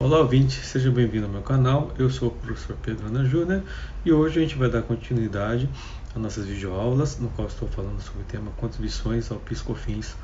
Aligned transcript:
Olá, 0.00 0.20
ouvinte, 0.20 0.64
seja 0.64 0.92
bem-vindo 0.92 1.26
ao 1.26 1.32
meu 1.32 1.42
canal. 1.42 1.92
Eu 1.98 2.08
sou 2.08 2.28
o 2.28 2.30
professor 2.30 2.76
Pedro 2.80 3.08
Ana 3.08 3.24
Júnior 3.24 3.64
e 4.04 4.12
hoje 4.12 4.38
a 4.38 4.42
gente 4.42 4.54
vai 4.54 4.70
dar 4.70 4.82
continuidade 4.82 5.68
às 6.14 6.22
nossas 6.22 6.46
videoaulas, 6.46 7.18
no 7.18 7.28
qual 7.30 7.48
estou 7.48 7.66
falando 7.66 8.00
sobre 8.00 8.22
o 8.22 8.24
tema 8.24 8.52
contribuições 8.52 9.28
ao 9.32 9.40
PiscoFins. 9.40 10.14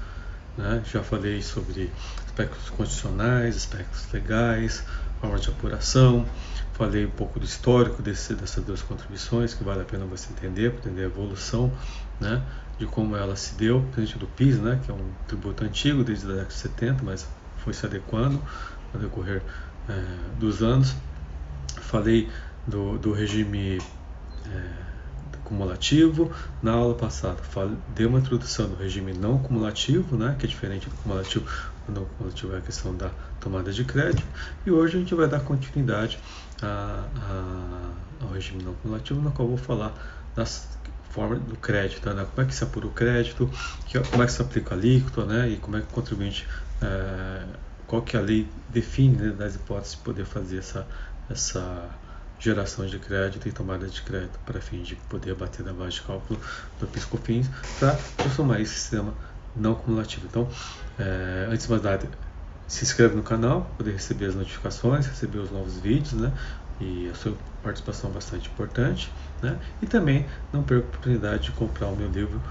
Né? 0.57 0.81
Já 0.87 1.03
falei 1.03 1.43
sobre 1.43 1.91
aspectos 2.25 2.71
constitucionais, 2.71 3.57
aspectos 3.57 4.07
legais, 4.13 4.85
forma 5.21 5.41
de 5.41 5.49
apuração, 5.49 6.25
falei 6.75 7.07
um 7.07 7.11
pouco 7.11 7.41
do 7.41 7.45
histórico 7.45 8.01
desse, 8.01 8.33
dessas 8.35 8.65
duas 8.65 8.81
contribuições, 8.81 9.55
que 9.55 9.65
vale 9.65 9.83
a 9.83 9.85
pena 9.85 10.05
você 10.05 10.29
entender, 10.31 10.73
entender 10.73 11.03
a 11.03 11.07
evolução 11.07 11.73
né? 12.21 12.41
de 12.79 12.87
como 12.87 13.17
ela 13.17 13.35
se 13.35 13.57
deu, 13.57 13.81
principalmente 13.93 14.19
do 14.19 14.27
PIS, 14.29 14.61
né? 14.61 14.79
que 14.85 14.93
é 14.93 14.95
um 14.95 15.11
tributo 15.27 15.65
antigo 15.65 16.05
desde 16.05 16.27
a 16.27 16.29
década 16.29 16.49
de 16.49 16.55
70, 16.55 17.03
mas 17.03 17.27
foi 17.65 17.73
se 17.73 17.85
adequando 17.85 18.41
ao 18.95 19.01
decorrer 19.01 19.43
é, 19.89 20.05
dos 20.39 20.63
anos. 20.63 20.95
Falei 21.81 22.31
do, 22.67 22.99
do 22.99 23.13
regime 23.13 23.79
é, 24.47 24.85
cumulativo. 25.45 26.31
Na 26.63 26.73
aula 26.73 26.95
passada, 26.95 27.37
falei, 27.37 27.77
dei 27.95 28.07
uma 28.07 28.19
introdução 28.19 28.69
do 28.69 28.77
regime 28.77 29.13
não 29.13 29.39
cumulativo, 29.39 30.17
né, 30.17 30.37
que 30.39 30.47
é 30.47 30.49
diferente 30.49 30.89
do 30.89 30.97
cumulativo. 30.97 31.45
O 31.87 31.93
não 31.93 32.05
cumulativo 32.05 32.55
é 32.55 32.59
a 32.59 32.61
questão 32.61 32.95
da 32.97 33.11
tomada 33.41 33.73
de 33.73 33.85
crédito. 33.85 34.27
E 34.65 34.71
hoje 34.71 34.97
a 34.97 35.01
gente 35.01 35.15
vai 35.15 35.29
dar 35.29 35.41
continuidade 35.41 36.19
a, 36.63 37.05
a, 37.17 38.25
ao 38.25 38.33
regime 38.33 38.63
não 38.63 38.75
cumulativo, 38.75 39.21
no 39.21 39.31
qual 39.31 39.49
eu 39.49 39.57
vou 39.57 39.65
falar 39.65 39.93
das 40.35 40.75
forma 41.11 41.37
do 41.37 41.57
crédito, 41.57 42.13
né? 42.13 42.27
como 42.35 42.45
é 42.45 42.51
que 42.51 42.55
se 42.55 42.65
apura 42.65 42.89
o 42.89 42.91
crédito, 42.91 43.49
como 44.11 44.23
é 44.25 44.27
que 44.27 44.33
se 44.33 44.43
aplica 44.43 44.75
a 44.75 44.77
alíquota, 44.77 45.25
né? 45.25 45.49
e 45.49 45.57
como 45.59 45.77
é 45.77 45.81
que 45.81 45.87
o 45.87 45.91
contribuinte 45.91 46.45
é, 46.83 47.45
qual 47.95 48.03
que 48.03 48.17
a 48.17 48.21
lei 48.21 48.49
define 48.71 49.17
né, 49.17 49.31
das 49.31 49.55
hipóteses 49.55 49.95
de 49.95 50.03
poder 50.03 50.25
fazer 50.25 50.59
essa, 50.59 50.85
essa 51.31 51.89
geração 52.41 52.85
de 52.87 52.99
crédito 52.99 53.49
e 53.49 53.53
tomada 53.53 53.87
de 53.87 54.03
crédito 54.03 54.37
para 54.45 54.61
fim 54.61 54.83
de 54.83 54.97
poder 54.97 55.37
bater 55.37 55.65
na 55.65 55.73
base 55.73 55.93
de 55.93 56.03
cálculo 56.03 56.41
do 56.81 56.89
PiscoFins 56.89 57.49
para 57.79 57.97
transformar 58.17 58.61
esse 58.61 58.75
sistema 58.75 59.15
não 59.55 59.77
cumulativo. 59.77 60.27
Então, 60.27 60.49
é, 60.99 61.47
antes 61.49 61.67
de 61.67 61.71
mais 61.71 61.83
nada, 61.85 62.09
se 62.67 62.83
inscreve 62.83 63.15
no 63.15 63.23
canal 63.23 63.63
para 63.63 63.75
poder 63.75 63.93
receber 63.93 64.27
as 64.27 64.35
notificações, 64.35 65.07
receber 65.07 65.39
os 65.39 65.53
novos 65.53 65.79
vídeos, 65.79 66.15
né? 66.15 66.33
E 66.81 67.09
a 67.09 67.15
sua 67.15 67.37
participação 67.63 68.11
é 68.11 68.15
bastante 68.15 68.49
importante, 68.49 69.13
né? 69.41 69.61
E 69.81 69.87
também 69.87 70.27
não 70.53 70.65
perca 70.65 70.85
a 70.85 70.89
oportunidade 70.89 71.45
de 71.45 71.53
comprar 71.53 71.87
o 71.87 71.97
meu 71.97 72.09
livro 72.09 72.43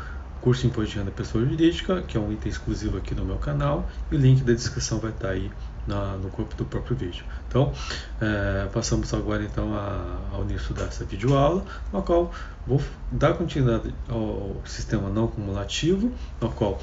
curso 0.43 0.67
Imposto 0.67 0.91
de 0.91 0.99
Renda 0.99 1.11
Pessoa 1.11 1.45
Jurídica, 1.45 2.01
que 2.01 2.17
é 2.17 2.19
um 2.19 2.29
item 2.29 2.51
exclusivo 2.51 2.97
aqui 2.97 3.15
no 3.15 3.23
meu 3.23 3.37
canal, 3.37 3.89
e 4.11 4.15
o 4.15 4.19
link 4.19 4.43
da 4.43 4.51
descrição 4.51 4.99
vai 4.99 5.11
estar 5.11 5.29
aí 5.29 5.49
na, 5.87 6.17
no 6.17 6.29
corpo 6.29 6.53
do 6.55 6.65
próprio 6.65 6.97
vídeo. 6.97 7.23
Então, 7.47 7.71
é, 8.19 8.67
passamos 8.73 9.13
agora 9.13 9.41
então 9.41 9.73
a, 9.73 10.19
ao 10.33 10.41
início 10.43 10.73
dessa 10.73 11.05
videoaula, 11.05 11.63
no 11.93 12.01
qual 12.03 12.29
vou 12.67 12.81
dar 13.09 13.35
continuidade 13.35 13.95
ao 14.09 14.57
sistema 14.65 15.09
não 15.09 15.27
cumulativo, 15.27 16.11
no 16.41 16.51
qual 16.51 16.77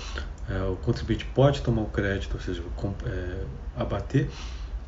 é, 0.49 0.63
o 0.63 0.77
contribuinte 0.77 1.27
pode 1.27 1.61
tomar 1.61 1.83
o 1.83 1.91
crédito, 1.91 2.35
ou 2.37 2.41
seja, 2.41 2.63
com, 2.77 2.95
é, 3.05 3.45
abater 3.77 4.31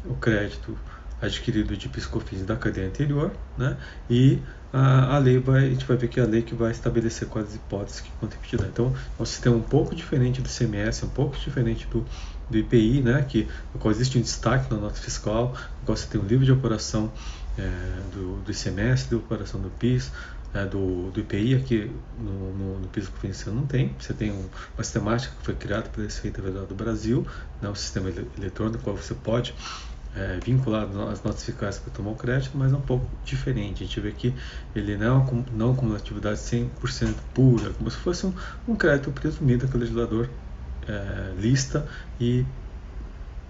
o 0.06 0.14
crédito 0.14 0.78
adquirido 1.20 1.76
de 1.76 1.90
piscofins 1.90 2.42
da 2.42 2.56
cadeia 2.56 2.88
anterior, 2.88 3.30
né? 3.56 3.76
E 4.08 4.40
a, 4.72 5.18
lei 5.18 5.38
vai, 5.38 5.66
a 5.66 5.68
gente 5.68 5.84
vai 5.84 5.96
ver 5.96 6.08
que 6.08 6.18
é 6.18 6.22
a 6.22 6.26
lei 6.26 6.40
que 6.42 6.54
vai 6.54 6.70
estabelecer 6.70 7.28
quais 7.28 7.48
as 7.48 7.54
hipóteses 7.56 8.00
que 8.00 8.10
contribuinte 8.12 8.56
dá. 8.56 8.66
Então, 8.66 8.94
é 9.18 9.22
um 9.22 9.26
sistema 9.26 9.56
um 9.56 9.62
pouco 9.62 9.94
diferente 9.94 10.40
do 10.40 10.48
CMS, 10.48 11.02
um 11.02 11.10
pouco 11.10 11.36
diferente 11.36 11.86
do, 11.88 12.04
do 12.48 12.58
IPI, 12.58 13.02
né? 13.02 13.22
Que, 13.28 13.46
no 13.74 13.78
qual 13.78 13.92
existe 13.92 14.16
um 14.16 14.22
destaque 14.22 14.72
na 14.72 14.80
nota 14.80 14.94
fiscal, 14.94 15.54
no 15.80 15.86
qual 15.86 15.96
você 15.96 16.06
tem 16.06 16.20
um 16.20 16.24
livro 16.24 16.44
de 16.44 16.52
operação 16.52 17.12
é, 17.58 17.68
do, 18.14 18.42
do 18.42 18.50
ICMS, 18.50 19.08
de 19.08 19.14
operação 19.14 19.60
do 19.60 19.68
PIS, 19.70 20.10
é, 20.54 20.64
do, 20.64 21.10
do 21.10 21.20
IPI, 21.20 21.54
aqui 21.54 21.90
no, 22.18 22.52
no, 22.54 22.78
no 22.80 22.88
PIS 22.88 23.10
você 23.22 23.50
não 23.50 23.66
tem. 23.66 23.94
Você 23.98 24.14
tem 24.14 24.30
um, 24.30 24.48
uma 24.74 24.84
sistemática 24.84 25.34
que 25.38 25.44
foi 25.44 25.54
criada 25.54 25.90
pela 25.90 26.06
Receita 26.06 26.40
Federal 26.40 26.66
do 26.66 26.74
Brasil, 26.74 27.26
né, 27.60 27.68
um 27.68 27.74
sistema 27.74 28.08
eletrônico, 28.08 28.78
no 28.78 28.84
qual 28.84 28.96
você 28.96 29.14
pode 29.14 29.54
é, 30.14 30.38
vinculado 30.44 31.00
às 31.08 31.22
notas 31.22 31.44
fiscais 31.44 31.82
tomar 31.94 32.10
o 32.10 32.14
crédito, 32.14 32.52
mas 32.54 32.72
é 32.72 32.76
um 32.76 32.80
pouco 32.80 33.06
diferente. 33.24 33.82
A 33.82 33.86
gente 33.86 34.00
vê 34.00 34.12
que 34.12 34.34
ele 34.74 34.96
não 34.96 35.20
é 35.22 35.44
não 35.56 35.74
cumulatividade 35.74 36.38
100% 36.38 37.14
pura, 37.32 37.70
como 37.70 37.90
se 37.90 37.96
fosse 37.96 38.26
um, 38.26 38.34
um 38.68 38.76
crédito 38.76 39.10
presumido 39.10 39.66
que 39.66 39.76
o 39.76 39.80
legislador 39.80 40.28
é, 40.86 41.32
lista 41.38 41.86
e 42.20 42.44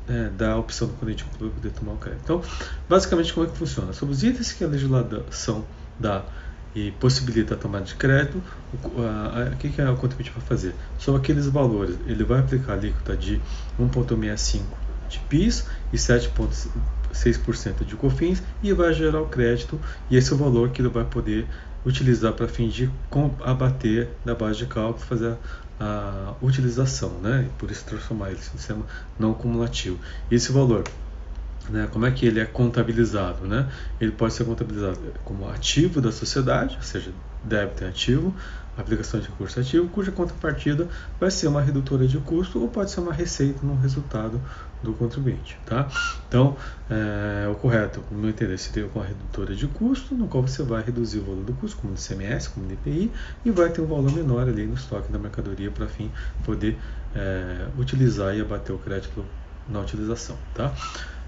é, 0.09 0.31
dá 0.37 0.53
a 0.53 0.59
opção 0.59 0.89
do 0.89 0.95
cliente 0.95 1.25
poder 1.39 1.71
tomar 1.71 1.93
o 1.93 1.97
crédito. 1.97 2.23
Então, 2.25 2.43
basicamente, 2.89 3.33
como 3.33 3.47
é 3.47 3.51
que 3.51 3.57
funciona? 3.57 3.93
Sobre 3.93 4.15
os 4.15 4.23
itens 4.23 4.53
que 4.53 4.65
a 4.65 4.69
legislação 4.69 5.65
dá 5.99 6.25
e 6.75 6.91
possibilita 6.93 7.55
a 7.55 7.57
tomada 7.57 7.85
de 7.85 7.95
crédito, 7.95 8.43
o, 8.73 9.57
que, 9.59 9.69
que 9.69 9.81
é 9.81 9.91
o 9.91 9.97
contribuinte 9.97 10.31
vai 10.31 10.43
fazer? 10.43 10.75
Sobre 10.99 11.21
aqueles 11.21 11.47
valores, 11.47 11.97
ele 12.07 12.25
vai 12.25 12.41
aplicar 12.41 12.73
a 12.73 12.77
alíquota 12.77 13.17
de 13.17 13.41
1,65 13.79 14.63
de 15.09 15.19
PIS 15.21 15.67
e 15.93 15.97
7,6% 15.97 17.85
de 17.85 17.97
COFINS 17.97 18.43
e 18.63 18.73
vai 18.73 18.93
gerar 18.95 19.21
o 19.21 19.27
crédito 19.27 19.79
e 20.11 20.17
esse 20.17 20.33
é 20.33 20.35
o 20.35 20.39
valor 20.39 20.71
que 20.71 20.81
ele 20.81 20.89
vai 20.89 21.05
poder 21.05 21.47
utilizar 21.85 22.33
para 22.33 22.49
fim 22.49 22.69
de 22.69 22.91
abater 23.45 24.09
da 24.25 24.35
base 24.35 24.59
de 24.59 24.67
cálculo, 24.67 25.05
fazer 25.05 25.37
a, 25.79 26.35
a 26.41 26.45
utilização, 26.45 27.11
né? 27.21 27.47
E 27.47 27.59
por 27.59 27.71
isso 27.71 27.85
transformar 27.85 28.29
ele 28.29 28.39
em 28.39 28.43
sistema 28.43 28.87
não 29.19 29.35
cumulativo. 29.35 29.99
Esse 30.31 30.53
valor 30.53 30.85
né, 31.69 31.89
como 31.93 32.07
é 32.07 32.11
que 32.11 32.27
ele 32.27 32.41
é 32.41 32.45
contabilizado? 32.45 33.47
Né? 33.47 33.69
Ele 34.01 34.13
pode 34.13 34.35
ser 34.35 34.45
contabilizado 34.45 34.99
como 35.25 35.49
ativo 35.49 36.01
da 36.01 36.11
sociedade, 36.11 36.77
ou 36.77 36.83
seja, 36.83 37.13
débito 37.45 37.85
em 37.85 37.89
ativo, 37.89 38.35
aplicação 38.77 39.21
de 39.21 39.29
recurso 39.29 39.61
ativo, 39.61 39.89
cuja 39.89 40.11
contrapartida 40.11 40.89
vai 41.21 41.31
ser 41.31 41.47
uma 41.49 41.61
redutora 41.61 42.07
de 42.07 42.19
custo 42.19 42.61
ou 42.61 42.69
pode 42.69 42.91
ser 42.91 43.01
uma 43.01 43.13
receita 43.13 43.65
no 43.65 43.77
resultado 43.77 44.41
do 44.83 44.93
contribuinte. 44.95 45.59
Tá? 45.65 45.89
Então, 46.29 46.57
é, 46.91 47.49
o 47.49 47.55
correto, 47.55 48.03
no 48.11 48.19
meu 48.19 48.31
entender, 48.31 48.59
seria 48.59 48.89
uma 48.95 49.05
redutora 49.05 49.55
de 49.55 49.67
custo, 49.69 50.15
no 50.15 50.29
qual 50.29 50.47
você 50.47 50.63
vai 50.63 50.83
reduzir 50.83 51.19
o 51.19 51.23
valor 51.23 51.45
do 51.45 51.53
custo, 51.55 51.77
como 51.79 51.95
CMS, 51.95 52.49
como 52.49 52.71
IPI, 52.71 53.13
e 53.45 53.51
vai 53.51 53.71
ter 53.71 53.81
um 53.81 53.87
valor 53.87 54.13
menor 54.13 54.49
ali 54.49 54.67
no 54.67 54.75
estoque 54.75 55.13
da 55.13 55.19
mercadoria 55.19 55.71
para 55.71 55.87
fim 55.87 56.11
poder 56.45 56.79
é, 57.15 57.67
utilizar 57.79 58.37
e 58.37 58.41
abater 58.41 58.75
o 58.75 58.79
crédito 58.79 59.25
na 59.69 59.81
utilização. 59.81 60.37
Tá? 60.55 60.73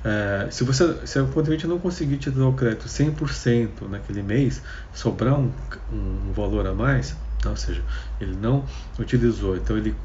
É, 0.04 0.48
se, 0.50 0.64
você, 0.64 1.06
se 1.06 1.18
o 1.18 1.26
contribuinte 1.28 1.66
não 1.66 1.78
conseguir 1.78 2.18
te 2.18 2.30
dar 2.30 2.46
o 2.46 2.52
crédito 2.52 2.86
100% 2.86 3.88
naquele 3.88 4.22
mês, 4.22 4.62
sobrar 4.92 5.38
um, 5.38 5.50
um, 5.90 6.32
valor 6.34 6.66
a 6.66 6.74
mais, 6.74 7.16
tá? 7.40 7.50
ou 7.50 7.56
seja, 7.56 7.82
ele 8.20 8.36
não 8.36 8.64
utilizou, 8.98 9.56
então 9.56 9.78
ele 9.78 9.96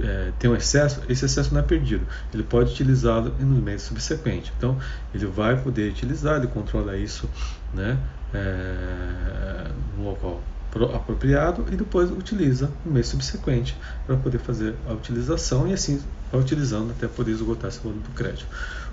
é, 0.00 0.32
tem 0.38 0.50
um 0.50 0.56
excesso, 0.56 1.02
esse 1.08 1.24
excesso 1.24 1.52
não 1.52 1.60
é 1.60 1.64
perdido, 1.64 2.06
ele 2.32 2.42
pode 2.42 2.72
utilizá-lo 2.72 3.34
no 3.38 3.60
mês 3.60 3.82
subsequente. 3.82 4.52
Então, 4.56 4.78
ele 5.14 5.26
vai 5.26 5.56
poder 5.56 5.90
utilizar, 5.90 6.36
ele 6.36 6.46
controla 6.46 6.96
isso 6.96 7.28
né, 7.74 7.98
é, 8.32 9.68
no 9.96 10.04
local 10.04 10.42
apropriado 10.94 11.64
e 11.72 11.76
depois 11.76 12.10
utiliza 12.10 12.70
no 12.84 12.92
mês 12.92 13.06
subsequente 13.06 13.76
para 14.06 14.16
poder 14.16 14.38
fazer 14.38 14.74
a 14.86 14.92
utilização 14.92 15.66
e 15.66 15.72
assim 15.72 16.00
vai 16.30 16.40
utilizando 16.40 16.90
até 16.90 17.08
poder 17.08 17.32
esgotar 17.32 17.68
esse 17.68 17.80
valor 17.80 17.98
do 17.98 18.10
crédito. 18.10 18.46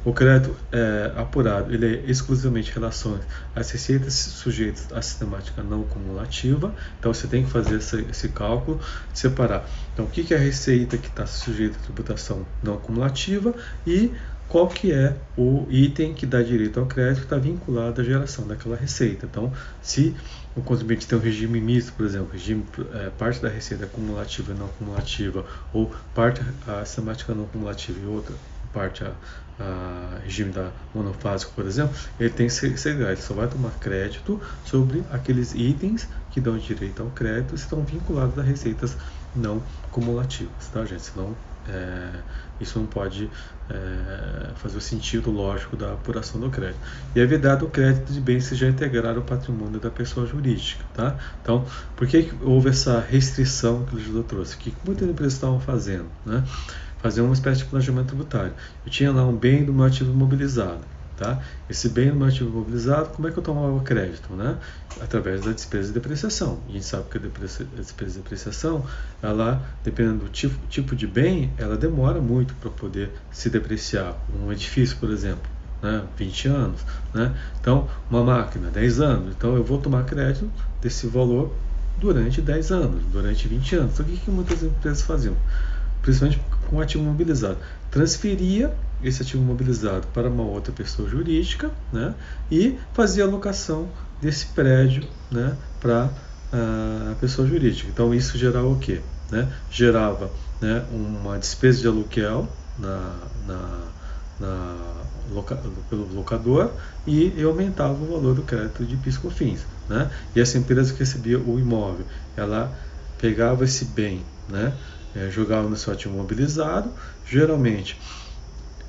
O 0.06 0.13
crédito 0.13 0.56
é, 0.72 1.12
apurado 1.16 1.74
ele 1.74 1.97
é 1.97 2.09
exclusivamente 2.09 2.72
relação 2.72 3.19
às 3.56 3.72
receitas 3.72 4.13
sujeitas 4.13 4.88
à 4.94 5.02
sistemática 5.02 5.63
não 5.63 5.84
cumulativa, 5.84 6.74
então 7.00 7.13
você 7.13 7.28
tem 7.28 7.44
que 7.44 7.50
fazer 7.50 7.78
esse, 7.78 8.06
esse 8.09 8.30
cálculo, 8.30 8.80
separar. 9.13 9.68
Então, 9.94 10.06
o 10.06 10.07
que, 10.07 10.24
que 10.24 10.34
é 10.34 10.38
a 10.38 10.40
receita 10.40 10.97
que 10.97 11.07
está 11.07 11.25
sujeita 11.25 11.78
à 11.78 11.81
tributação 11.81 12.46
não 12.63 12.78
cumulativa 12.78 13.53
e 13.86 14.12
qual 14.48 14.68
que 14.68 14.92
é 14.92 15.16
o 15.36 15.66
item 15.69 16.13
que 16.13 16.25
dá 16.25 16.42
direito 16.42 16.80
ao 16.80 16.86
crédito 16.86 17.21
que 17.21 17.25
está 17.25 17.38
vinculado 17.38 18.00
à 18.00 18.04
geração 18.04 18.48
daquela 18.48 18.75
receita. 18.75 19.25
Então, 19.25 19.51
se 19.81 20.16
o 20.56 20.62
contribuinte 20.62 21.06
tem 21.06 21.18
um 21.18 21.22
regime 21.22 21.60
misto, 21.60 21.94
por 21.94 22.06
exemplo, 22.06 22.31
regime, 22.31 22.66
é, 22.94 23.10
parte 23.10 23.42
da 23.42 23.50
receita 23.50 23.84
é 23.84 23.88
cumulativa 23.88 24.54
e 24.54 24.56
não 24.56 24.69
cumulativa, 24.69 25.46
ou 25.74 25.94
parte 26.13 26.42
a 26.66 26.86
sistemática 26.86 27.34
não 27.34 27.46
cumulativa 27.46 28.00
e 28.00 28.06
outra 28.06 28.34
parte 28.74 29.04
a, 29.04 29.13
a 29.60 30.19
regime 30.24 30.52
da 30.52 30.72
monofásico, 30.94 31.52
por 31.54 31.66
exemplo, 31.66 31.96
ele 32.19 32.30
tem 32.30 32.48
segredo, 32.48 33.04
ele 33.04 33.18
só 33.18 33.34
vai 33.34 33.48
tomar 33.48 33.72
crédito 33.80 34.42
sobre 34.63 35.04
aqueles 35.12 35.54
itens 35.54 36.07
que 36.31 36.40
dão 36.40 36.57
direito 36.57 37.02
ao 37.02 37.10
crédito 37.12 37.54
e 37.54 37.56
estão 37.56 37.84
vinculados 37.84 38.38
a 38.38 38.42
receitas 38.42 38.98
não 39.36 39.62
cumulativas, 39.92 40.69
tá, 40.72 40.86
gente? 40.86 41.04
Senão 41.04 41.36
é, 41.67 42.09
isso 42.59 42.79
não 42.79 42.85
pode 42.85 43.29
é, 43.69 44.50
fazer 44.56 44.77
o 44.77 44.81
sentido 44.81 45.31
lógico 45.31 45.75
da 45.75 45.94
apuração 45.94 46.39
do 46.39 46.50
crédito. 46.50 46.79
E 47.15 47.19
é 47.19 47.25
vedado 47.25 47.65
o 47.65 47.69
crédito 47.69 48.13
de 48.13 48.21
bens 48.21 48.47
que 48.50 48.56
já 48.56 48.67
integraram 48.67 49.21
o 49.21 49.23
patrimônio 49.23 49.79
da 49.79 49.89
pessoa 49.89 50.25
jurídica. 50.25 50.83
Tá? 50.94 51.17
Então, 51.41 51.65
por 51.95 52.07
que 52.07 52.31
houve 52.41 52.69
essa 52.69 53.00
restrição 53.00 53.85
que 53.85 53.94
o 53.94 53.97
legislador 53.97 54.23
trouxe? 54.25 54.57
Que 54.57 54.73
muitas 54.85 55.07
empresas 55.07 55.33
estavam 55.33 55.59
fazendo? 55.59 56.06
Né? 56.25 56.44
Fazer 57.01 57.21
uma 57.21 57.33
espécie 57.33 57.59
de 57.59 57.65
planejamento 57.65 58.07
tributário. 58.07 58.53
Eu 58.85 58.91
tinha 58.91 59.11
lá 59.11 59.25
um 59.25 59.35
bem 59.35 59.63
do 59.63 59.73
meu 59.73 59.85
ativo 59.85 60.11
imobilizado. 60.11 60.94
Tá? 61.17 61.41
Esse 61.69 61.88
bem 61.88 62.12
meu 62.12 62.27
ativo 62.27 62.50
imobilizado, 62.50 63.09
como 63.09 63.27
é 63.27 63.31
que 63.31 63.38
eu 63.38 63.44
tomava 63.44 63.79
crédito? 63.81 64.33
Né? 64.33 64.57
Através 65.00 65.45
da 65.45 65.51
despesa 65.51 65.88
de 65.88 65.94
depreciação. 65.94 66.59
E 66.67 66.71
a 66.71 66.73
gente 66.73 66.85
sabe 66.85 67.06
que 67.09 67.17
a, 67.17 67.21
a 67.21 67.81
despesa 67.81 68.12
de 68.12 68.17
depreciação, 68.17 68.85
ela, 69.21 69.65
dependendo 69.83 70.25
do 70.25 70.29
tipo, 70.29 70.56
tipo 70.67 70.95
de 70.95 71.07
bem, 71.07 71.53
ela 71.57 71.77
demora 71.77 72.19
muito 72.19 72.53
para 72.56 72.69
poder 72.69 73.12
se 73.31 73.50
depreciar. 73.50 74.15
Um 74.38 74.51
edifício, 74.51 74.97
por 74.97 75.09
exemplo, 75.09 75.50
né? 75.81 76.03
20 76.17 76.47
anos. 76.50 76.81
Né? 77.13 77.33
Então, 77.61 77.88
uma 78.09 78.23
máquina, 78.23 78.69
10 78.69 79.00
anos. 79.00 79.35
Então, 79.38 79.56
eu 79.56 79.63
vou 79.63 79.77
tomar 79.77 80.03
crédito 80.03 80.51
desse 80.81 81.07
valor 81.07 81.53
durante 81.97 82.41
10 82.41 82.71
anos, 82.71 83.03
durante 83.06 83.47
20 83.47 83.75
anos. 83.75 83.94
Então, 83.94 84.06
o 84.06 84.09
que, 84.09 84.18
que 84.18 84.31
muitas 84.31 84.63
empresas 84.63 85.01
faziam? 85.01 85.35
Principalmente 86.06 86.40
com 86.69 86.80
ativo 86.80 87.04
imobilizado. 87.04 87.57
Transferia 87.90 88.72
esse 89.04 89.24
ativo 89.24 89.42
imobilizado 89.42 90.06
para 90.13 90.30
uma 90.30 90.44
outra 90.44 90.72
pessoa 90.72 91.10
jurídica 91.10 91.72
né? 91.92 92.13
e 92.52 92.78
fazia 92.94 93.24
alocação 93.24 93.90
desse 94.22 94.46
prédio 94.48 95.04
né? 95.31 95.57
para 95.81 96.12
ah, 96.54 97.10
a 97.12 97.16
pessoa 97.16 97.48
jurídica. 97.48 97.90
Então, 97.92 98.13
isso 98.13 98.38
gerava 98.38 98.68
o 98.68 98.78
quê? 98.78 99.02
Né? 99.31 99.52
Gerava 99.72 100.30
né, 100.62 100.86
uma 100.92 101.40
despesa 101.40 101.81
de 101.81 101.88
aluguel 101.88 102.48
na, 102.78 103.16
na, 103.48 103.80
na 104.40 104.78
loca, 105.31 105.60
pelo 105.90 106.13
locador 106.13 106.69
e 107.07 107.42
aumentava 107.42 107.94
o 107.94 108.06
valor 108.06 108.36
do 108.36 108.44
crédito 108.44 108.86
de 108.86 108.96
piscofins. 108.98 109.62
Né? 109.90 110.07
E 110.36 110.40
essa 110.40 110.60
empresa 110.60 110.94
que 110.94 111.00
recebia 111.00 111.40
o 111.40 111.60
imóvel, 111.60 112.06
ela 112.38 112.72
pegava 113.18 113.63
esse 113.63 113.86
bem, 113.86 114.22
né? 114.48 114.72
É, 115.15 115.29
jogava 115.29 115.69
no 115.69 115.77
seu 115.77 115.94
ativo 115.94 116.15
mobilizado, 116.15 116.91
geralmente 117.25 117.97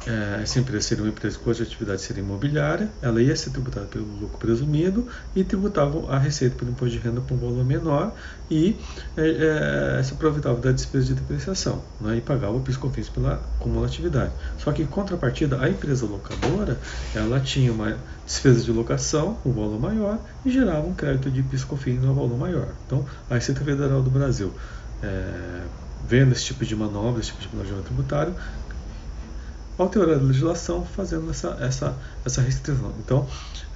é, 0.06 0.40
essa 0.42 0.60
empresa 0.60 0.86
seria 0.86 1.02
uma 1.02 1.10
empresa 1.10 1.36
cuja 1.36 1.64
atividade 1.64 2.00
seria 2.00 2.22
imobiliária, 2.22 2.88
ela 3.02 3.20
ia 3.20 3.34
ser 3.34 3.50
tributada 3.50 3.86
pelo 3.86 4.04
lucro 4.04 4.38
presumido 4.38 5.08
e 5.34 5.42
tributava 5.42 6.12
a 6.12 6.16
receita 6.16 6.54
pelo 6.56 6.70
imposto 6.70 6.96
de 6.96 6.98
renda 6.98 7.20
por 7.20 7.34
um 7.34 7.38
valor 7.38 7.64
menor 7.64 8.14
e 8.48 8.76
é, 9.16 9.98
é, 9.98 10.02
se 10.04 10.12
aproveitava 10.12 10.60
da 10.60 10.70
despesa 10.70 11.06
de 11.06 11.14
depreciação 11.14 11.82
né, 12.00 12.18
e 12.18 12.20
pagava 12.20 12.56
o 12.56 12.60
PIS/COFINS 12.60 13.08
pela 13.08 13.42
cumulatividade. 13.58 14.30
Só 14.58 14.70
que 14.70 14.82
em 14.82 14.86
contrapartida, 14.86 15.60
a 15.60 15.68
empresa 15.68 16.06
locadora 16.06 16.78
ela 17.12 17.40
tinha 17.40 17.72
uma 17.72 17.96
despesa 18.24 18.62
de 18.62 18.70
locação 18.70 19.38
um 19.44 19.50
valor 19.50 19.80
maior 19.80 20.20
e 20.44 20.50
gerava 20.52 20.86
um 20.86 20.94
crédito 20.94 21.32
de 21.32 21.42
PIS/COFINS 21.42 22.00
no 22.00 22.14
valor 22.14 22.38
maior. 22.38 22.68
Então, 22.86 23.04
a 23.28 23.34
Receita 23.34 23.64
Federal 23.64 24.00
do 24.02 24.10
Brasil 24.10 24.54
é, 25.02 25.62
vendo 26.08 26.32
esse 26.32 26.44
tipo 26.44 26.64
de 26.64 26.74
manobra, 26.76 27.20
esse 27.20 27.30
tipo 27.30 27.42
de 27.42 27.48
planejamento 27.48 27.84
tributário, 27.84 28.34
alterar 29.78 30.18
a 30.18 30.22
legislação 30.22 30.84
fazendo 30.84 31.30
essa, 31.30 31.56
essa, 31.60 31.96
essa 32.24 32.40
restrição. 32.40 32.94
Então, 32.98 33.26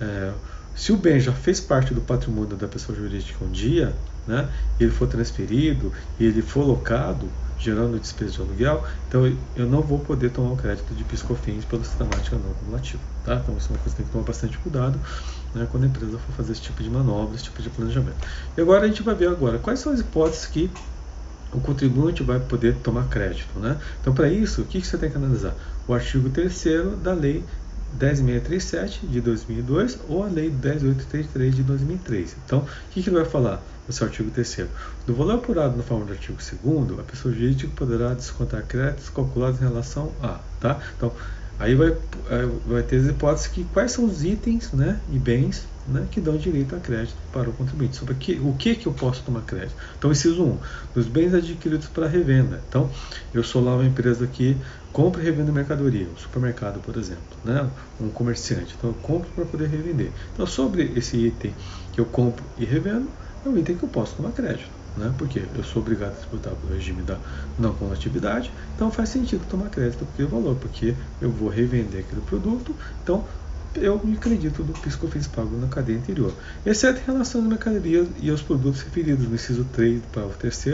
é, 0.00 0.32
se 0.74 0.92
o 0.92 0.96
bem 0.96 1.20
já 1.20 1.32
fez 1.32 1.60
parte 1.60 1.92
do 1.92 2.00
patrimônio 2.00 2.56
da 2.56 2.68
pessoa 2.68 2.96
jurídica 2.96 3.44
um 3.44 3.50
dia, 3.50 3.94
né, 4.26 4.48
ele 4.78 4.90
for 4.90 5.08
transferido 5.08 5.92
e 6.18 6.24
ele 6.24 6.42
for 6.42 6.64
locado, 6.64 7.28
gerando 7.58 7.98
despesa 8.00 8.32
de 8.32 8.40
aluguel, 8.40 8.84
então 9.06 9.36
eu 9.54 9.66
não 9.66 9.82
vou 9.82 9.98
poder 9.98 10.30
tomar 10.30 10.52
o 10.52 10.56
crédito 10.56 10.94
de 10.94 11.04
piscofins 11.04 11.64
pela 11.66 11.84
sistemática 11.84 12.36
não 12.36 12.52
acumulativa. 12.52 13.02
Tá? 13.24 13.34
Então 13.34 13.54
isso 13.58 13.68
é 13.68 13.72
uma 13.72 13.78
coisa 13.78 13.90
que 13.90 13.96
tem 13.96 14.06
que 14.06 14.12
tomar 14.12 14.24
bastante 14.24 14.56
cuidado 14.58 14.98
né, 15.54 15.68
quando 15.70 15.84
a 15.84 15.86
empresa 15.86 16.18
for 16.18 16.32
fazer 16.34 16.52
esse 16.52 16.62
tipo 16.62 16.82
de 16.82 16.88
manobra, 16.88 17.34
esse 17.34 17.44
tipo 17.44 17.60
de 17.60 17.68
planejamento. 17.68 18.16
E 18.56 18.60
agora 18.60 18.84
a 18.84 18.88
gente 18.88 19.02
vai 19.02 19.14
ver 19.14 19.28
agora 19.28 19.58
quais 19.58 19.80
são 19.80 19.92
as 19.92 20.00
hipóteses 20.00 20.46
que 20.46 20.70
o 21.52 21.60
contribuinte 21.60 22.22
vai 22.22 22.38
poder 22.38 22.76
tomar 22.76 23.08
crédito. 23.08 23.58
Né? 23.58 23.76
Então, 24.00 24.14
para 24.14 24.28
isso, 24.28 24.62
o 24.62 24.64
que, 24.64 24.80
você 24.80 24.96
tem 24.96 25.10
que 25.10 25.16
analisar? 25.16 25.54
O 25.86 25.94
artigo 25.94 26.30
3 26.30 26.64
da 27.02 27.12
Lei 27.12 27.44
10637 27.98 29.06
de 29.06 29.20
2002 29.20 29.98
ou 30.08 30.22
a 30.24 30.28
Lei 30.28 30.50
10833 30.50 31.56
de 31.56 31.62
2003. 31.62 32.36
Então, 32.44 32.60
o 32.60 32.66
que, 32.90 33.02
que 33.02 33.08
ele 33.08 33.16
vai 33.16 33.24
falar 33.24 33.62
nesse 33.86 34.02
artigo 34.04 34.30
3 34.30 34.66
Do 35.06 35.14
valor 35.14 35.36
apurado 35.36 35.76
na 35.76 35.82
forma 35.82 36.04
do 36.04 36.12
artigo 36.12 36.38
2 36.62 37.00
a 37.00 37.02
pessoa 37.02 37.34
jurídica 37.34 37.72
poderá 37.74 38.14
descontar 38.14 38.62
créditos 38.64 39.08
calculados 39.10 39.60
em 39.60 39.64
relação 39.64 40.12
a. 40.22 40.38
Tá? 40.60 40.78
Então, 40.96 41.12
aí 41.60 41.74
vai, 41.74 41.96
vai 42.66 42.82
ter 42.82 42.96
as 42.96 43.06
hipóteses 43.06 43.46
que 43.46 43.64
quais 43.64 43.92
são 43.92 44.06
os 44.06 44.24
itens 44.24 44.72
né, 44.72 44.98
e 45.12 45.18
bens 45.18 45.66
né, 45.86 46.06
que 46.10 46.20
dão 46.20 46.36
direito 46.36 46.74
a 46.74 46.80
crédito 46.80 47.16
para 47.32 47.50
o 47.50 47.52
contribuinte. 47.52 47.96
Sobre 47.96 48.14
que, 48.14 48.40
o 48.40 48.54
que, 48.54 48.74
que 48.74 48.86
eu 48.86 48.92
posso 48.92 49.22
tomar 49.22 49.42
crédito? 49.42 49.74
Então, 49.98 50.10
inciso 50.10 50.42
1, 50.42 50.58
dos 50.94 51.06
bens 51.06 51.34
adquiridos 51.34 51.88
para 51.88 52.06
revenda. 52.06 52.62
Então, 52.68 52.90
eu 53.32 53.44
sou 53.44 53.62
lá 53.62 53.74
uma 53.74 53.84
empresa 53.84 54.26
que 54.26 54.56
compra 54.92 55.20
e 55.20 55.24
revende 55.24 55.52
mercadoria, 55.52 56.08
um 56.08 56.16
supermercado, 56.16 56.80
por 56.80 56.96
exemplo, 56.96 57.36
né, 57.44 57.70
um 58.00 58.08
comerciante. 58.08 58.74
Então, 58.78 58.90
eu 58.90 58.94
compro 58.94 59.30
para 59.30 59.44
poder 59.44 59.68
revender. 59.68 60.12
Então, 60.32 60.46
sobre 60.46 60.92
esse 60.96 61.16
item 61.16 61.54
que 61.92 62.00
eu 62.00 62.06
compro 62.06 62.44
e 62.56 62.64
revendo, 62.64 63.08
é 63.44 63.48
um 63.48 63.56
item 63.58 63.76
que 63.76 63.84
eu 63.84 63.88
posso 63.88 64.16
tomar 64.16 64.32
crédito. 64.32 64.79
Né? 64.96 65.14
Porque 65.16 65.42
eu 65.54 65.62
sou 65.62 65.82
obrigado 65.82 66.12
a 66.12 66.16
tributar 66.16 66.54
pelo 66.54 66.72
regime 66.72 67.02
da 67.02 67.18
não 67.58 67.74
conectividade, 67.74 68.52
então 68.74 68.90
faz 68.90 69.08
sentido 69.08 69.44
tomar 69.46 69.68
crédito 69.68 70.04
pelo 70.16 70.28
valor, 70.28 70.56
porque 70.56 70.94
eu 71.20 71.30
vou 71.30 71.48
revender 71.48 72.00
aquele 72.04 72.20
produto, 72.22 72.74
então 73.02 73.24
eu 73.74 74.04
me 74.04 74.16
acredito 74.16 74.64
do 74.64 74.72
PIS 74.72 74.96
COFINS 74.96 75.28
pago 75.28 75.56
na 75.56 75.68
cadeia 75.68 75.98
anterior, 75.98 76.34
exceto 76.66 77.00
em 77.00 77.12
relação 77.12 77.40
às 77.40 77.46
mercadorias 77.46 78.08
e 78.20 78.28
aos 78.30 78.42
produtos 78.42 78.82
referidos 78.82 79.28
no 79.28 79.34
inciso 79.34 79.64
3 79.64 80.02
do 80.02 80.08
parágrafo 80.08 80.38
3 80.38 80.64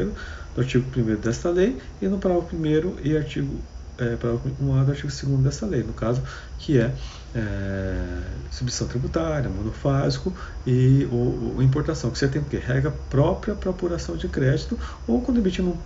do 0.55 0.61
artigo 0.61 0.87
1 0.97 1.21
desta 1.21 1.51
lei 1.51 1.79
e 2.01 2.09
no 2.09 2.19
parágrafo 2.19 2.57
1 2.57 3.01
e 3.03 3.17
artigo 3.17 3.63
é, 3.98 4.16
parágrafo 4.16 4.48
1 4.60 4.84
do 4.84 4.90
artigo 4.90 5.08
2 5.08 5.40
desta 5.43 5.66
lei, 5.66 5.82
no 5.82 5.93
caso, 5.93 6.22
que 6.58 6.78
é, 6.78 6.93
é 7.34 8.22
substituição 8.50 8.88
tributária, 8.88 9.48
monofásico 9.50 10.32
e 10.66 11.06
o, 11.10 11.62
importação, 11.62 12.10
que 12.10 12.19
você 12.19 12.28
tem 12.28 12.43
que 12.43 12.56
regra 12.56 12.93
própria 13.10 13.54
para 13.54 13.70
apuração 13.70 14.16
de 14.16 14.28
crédito 14.28 14.78
ou 15.06 15.20
quando 15.20 15.37
contribuinte 15.37 15.62
não 15.62 15.76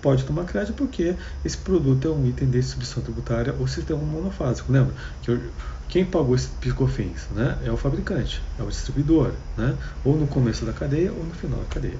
pode 0.00 0.24
tomar 0.24 0.44
crédito 0.44 0.74
porque 0.74 1.14
esse 1.42 1.56
produto 1.56 2.06
é 2.06 2.10
um 2.10 2.26
item 2.26 2.50
de 2.50 2.62
substituição 2.62 3.02
tributária 3.02 3.54
ou 3.58 3.66
sistema 3.66 4.00
monofásico. 4.00 4.70
Lembra 4.70 4.94
que 5.22 5.30
eu, 5.30 5.40
quem 5.88 6.04
pagou 6.04 6.34
esse 6.34 6.48
piscofins 6.60 7.26
né, 7.34 7.58
é 7.64 7.70
o 7.70 7.76
fabricante, 7.76 8.42
é 8.58 8.62
o 8.62 8.66
distribuidor, 8.66 9.32
né, 9.56 9.74
ou 10.04 10.16
no 10.16 10.26
começo 10.26 10.64
da 10.66 10.72
cadeia 10.72 11.10
ou 11.10 11.24
no 11.24 11.34
final 11.34 11.58
da 11.58 11.66
cadeia. 11.66 11.98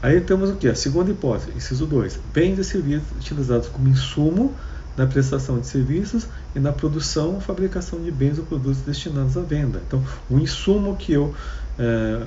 Aí 0.00 0.20
temos 0.20 0.50
o 0.50 0.56
que? 0.56 0.68
A 0.68 0.74
segunda 0.74 1.10
hipótese, 1.10 1.52
inciso 1.56 1.86
2, 1.86 2.18
bens 2.32 2.58
e 2.58 2.64
serviços 2.64 3.10
utilizados 3.12 3.68
como 3.68 3.88
insumo 3.88 4.54
na 4.96 5.06
prestação 5.06 5.58
de 5.58 5.66
serviços 5.66 6.26
e 6.54 6.60
na 6.60 6.72
produção 6.72 7.34
ou 7.34 7.40
fabricação 7.40 8.00
de 8.00 8.10
bens 8.10 8.38
ou 8.38 8.44
produtos 8.44 8.82
destinados 8.82 9.36
à 9.36 9.40
venda. 9.40 9.80
Então, 9.86 10.02
o 10.28 10.38
insumo 10.38 10.96
que 10.96 11.12
eu 11.12 11.34
é, 11.78 12.26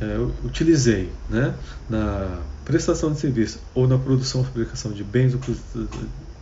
é, 0.00 0.18
utilizei 0.44 1.12
né, 1.28 1.54
na 1.88 2.38
prestação 2.64 3.12
de 3.12 3.20
serviço 3.20 3.60
ou 3.74 3.86
na 3.86 3.98
produção 3.98 4.40
ou 4.40 4.46
fabricação 4.46 4.92
de 4.92 5.02
bens 5.04 5.34
ou 5.34 5.40
produtos 5.40 5.88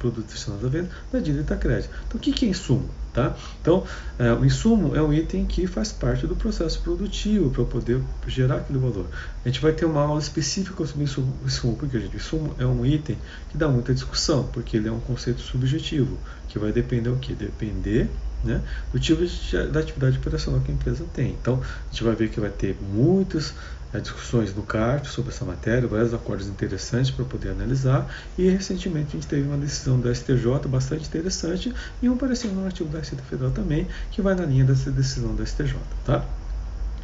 produtos 0.06 0.34
destinados 0.34 0.64
à 0.64 0.68
venda, 0.68 0.88
da 1.12 1.18
direito 1.18 1.52
a 1.52 1.56
crédito. 1.56 1.90
Então, 2.06 2.18
o 2.18 2.20
que 2.20 2.44
é 2.44 2.48
insumo? 2.48 2.88
Tá? 3.12 3.34
Então, 3.62 3.82
é, 4.18 4.30
o 4.32 4.44
insumo 4.44 4.94
é 4.94 5.00
um 5.00 5.10
item 5.10 5.46
que 5.46 5.66
faz 5.66 5.90
parte 5.90 6.26
do 6.26 6.36
processo 6.36 6.80
produtivo 6.80 7.50
para 7.50 7.64
poder 7.64 8.00
gerar 8.26 8.56
aquele 8.56 8.78
valor. 8.78 9.06
A 9.42 9.48
gente 9.48 9.60
vai 9.60 9.72
ter 9.72 9.86
uma 9.86 10.02
aula 10.02 10.20
específica 10.20 10.84
sobre 10.84 11.04
insumo, 11.04 11.34
insumo 11.44 11.76
porque 11.76 11.98
gente, 11.98 12.14
o 12.14 12.16
insumo 12.16 12.54
é 12.58 12.66
um 12.66 12.84
item 12.84 13.16
que 13.50 13.56
dá 13.56 13.68
muita 13.68 13.94
discussão, 13.94 14.44
porque 14.52 14.76
ele 14.76 14.88
é 14.88 14.92
um 14.92 15.00
conceito 15.00 15.40
subjetivo, 15.40 16.18
que 16.48 16.58
vai 16.58 16.72
depender 16.72 17.08
o 17.08 17.16
que? 17.16 17.34
Depender 17.34 18.10
né, 18.44 18.60
do 18.92 19.00
tipo 19.00 19.24
de, 19.24 19.66
da 19.68 19.80
atividade 19.80 20.18
operacional 20.18 20.60
que 20.60 20.70
a 20.70 20.74
empresa 20.74 21.04
tem. 21.14 21.30
Então, 21.40 21.62
a 21.62 21.90
gente 21.90 22.04
vai 22.04 22.14
ver 22.14 22.28
que 22.28 22.38
vai 22.38 22.50
ter 22.50 22.76
muitos 22.82 23.54
discussões 24.00 24.54
no 24.54 24.62
CART 24.62 25.06
sobre 25.06 25.32
essa 25.32 25.44
matéria, 25.44 25.88
vários 25.88 26.12
acordos 26.12 26.46
interessantes 26.46 27.10
para 27.10 27.24
poder 27.24 27.50
analisar, 27.50 28.06
e 28.36 28.48
recentemente 28.48 29.08
a 29.10 29.12
gente 29.12 29.26
teve 29.26 29.46
uma 29.46 29.56
decisão 29.56 29.98
do 29.98 30.12
STJ 30.14 30.66
bastante 30.68 31.06
interessante 31.06 31.74
e 32.02 32.08
um 32.08 32.16
parecer 32.16 32.48
no 32.48 32.64
artigo 32.64 32.88
da 32.88 32.98
Receita 32.98 33.22
Federal 33.24 33.50
também, 33.52 33.86
que 34.10 34.22
vai 34.22 34.34
na 34.34 34.44
linha 34.44 34.64
dessa 34.64 34.90
decisão 34.90 35.34
do 35.34 35.46
STJ. 35.46 35.76
Tá? 36.04 36.24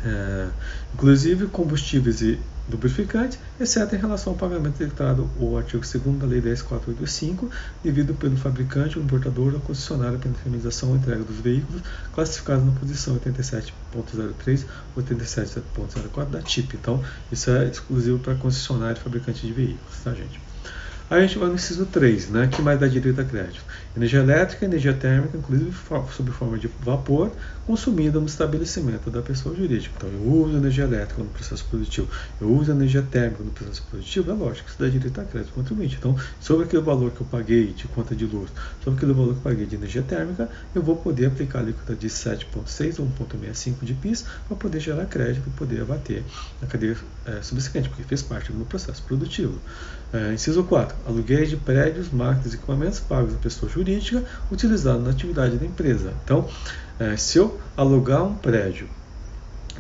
É, 0.05 0.49
inclusive 0.95 1.47
combustíveis 1.47 2.23
e 2.23 2.39
lubrificante, 2.71 3.39
exceto 3.61 3.95
em 3.95 3.99
relação 3.99 4.33
ao 4.33 4.39
pagamento 4.39 4.79
declarado 4.79 5.29
o 5.39 5.57
artigo 5.57 5.83
2 5.83 6.19
da 6.19 6.27
Lei 6.27 6.41
10.485, 6.41 7.51
devido 7.83 8.15
pelo 8.15 8.37
fabricante 8.37 8.99
ou 8.99 9.05
importador 9.05 9.55
ou 9.55 9.61
concessionária 9.61 10.19
pela 10.19 10.35
intermediação 10.35 10.91
ou 10.91 10.97
entrega 10.97 11.25
dos 11.25 11.37
veículos 11.37 11.83
classificados 12.15 12.65
na 12.65 12.73
posição 12.73 13.19
87.03 13.19 14.65
ou 14.97 15.03
87.04 15.03 16.31
da 16.31 16.43
TIP. 16.43 16.77
Então, 16.77 17.03
isso 17.31 17.51
é 17.51 17.67
exclusivo 17.69 18.19
para 18.19 18.35
concessionário 18.35 18.97
e 18.97 19.01
fabricante 19.01 19.47
de 19.47 19.53
veículos, 19.53 19.99
tá, 20.05 20.13
gente? 20.15 20.52
Aí 21.13 21.25
a 21.25 21.27
gente 21.27 21.37
vai 21.37 21.49
no 21.51 21.57
inciso 21.57 21.85
3, 21.85 22.31
né, 22.31 22.49
que 22.51 22.63
mais 22.63 22.81
dá 22.81 22.87
direito 22.87 23.21
a 23.21 23.25
crédito. 23.25 23.63
Energia 23.95 24.21
elétrica, 24.21 24.65
energia 24.65 24.95
térmica, 24.95 25.37
inclusive 25.37 25.71
sob 26.11 26.31
forma 26.31 26.57
de 26.57 26.71
vapor, 26.83 27.31
consumida 27.67 28.19
no 28.19 28.25
estabelecimento 28.25 29.11
da 29.11 29.21
pessoa 29.21 29.55
jurídica. 29.55 29.95
Então, 29.99 30.09
eu 30.09 30.23
uso 30.23 30.57
energia 30.57 30.85
elétrica 30.85 31.23
no 31.23 31.29
processo 31.29 31.67
produtivo, 31.67 32.09
eu 32.41 32.51
uso 32.51 32.73
energia 32.73 33.03
térmica 33.03 33.45
no 33.45 33.51
processo 33.51 33.83
produtivo, 33.91 34.31
é 34.31 34.35
lógico 34.35 34.65
que 34.65 34.71
isso 34.71 34.83
dá 34.83 34.89
direito 34.89 35.21
a 35.21 35.25
crédito 35.25 35.53
contribuinte. 35.53 35.97
Então, 35.99 36.17
sobre 36.41 36.65
aquele 36.65 36.81
valor 36.81 37.11
que 37.11 37.21
eu 37.21 37.27
paguei 37.27 37.75
de 37.75 37.87
conta 37.89 38.17
de 38.17 38.25
luz, 38.25 38.51
sobre 38.83 38.97
aquele 38.97 39.13
valor 39.13 39.35
que 39.35 39.41
eu 39.41 39.43
paguei 39.43 39.67
de 39.67 39.77
energia 39.77 40.03
térmica, 40.03 40.49
eu 40.75 40.83
vou 40.83 40.97
poder 40.97 41.27
aplicar 41.27 41.59
a 41.59 41.63
alíquota 41.63 41.95
de 41.95 42.09
7,6 42.09 43.01
ou 43.01 43.27
1,65 43.27 43.75
de 43.83 43.93
PIS 43.93 44.25
para 44.49 44.57
poder 44.57 44.81
gerar 44.81 45.05
crédito 45.05 45.47
e 45.47 45.51
poder 45.51 45.83
abater 45.83 46.25
na 46.59 46.67
cadeia 46.67 46.97
é, 47.27 47.43
subsequente, 47.43 47.91
porque 47.91 48.03
fez 48.03 48.23
parte 48.23 48.51
do 48.51 48.57
meu 48.57 48.65
processo 48.65 49.03
produtivo. 49.03 49.61
É, 50.13 50.35
inciso 50.35 50.63
4. 50.65 50.95
Aluguéis 51.07 51.49
de 51.49 51.57
prédios, 51.57 52.11
máquinas 52.11 52.53
e 52.53 52.57
equipamentos 52.57 53.01
pagos 53.01 53.35
à 53.35 53.39
pessoa 53.39 53.71
jurídica 53.71 54.23
utilizados 54.51 55.03
na 55.03 55.11
atividade 55.11 55.57
da 55.57 55.65
empresa. 55.65 56.13
Então, 56.23 56.47
é, 57.01 57.17
se 57.17 57.39
eu 57.39 57.59
alugar 57.77 58.23
um 58.23 58.35
prédio, 58.35 58.89